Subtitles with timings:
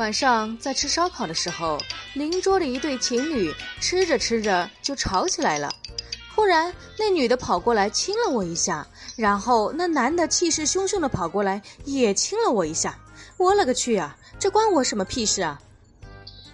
[0.00, 1.78] 晚上在吃烧烤的时候
[2.14, 5.70] 邻桌的一对情侣吃着吃着就吵起来了。
[6.34, 12.98] 忽然那女的跑过来亲了我一下然后那男的气势汹汹的跑过来也亲了我一下。
[13.36, 15.60] 我勒个去啊这关我什么屁事啊？